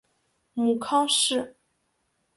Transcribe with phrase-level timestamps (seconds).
[0.55, 1.55] 母康氏。